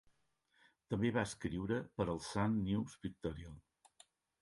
[0.93, 3.65] També va escriure per al Sun News Pictorial.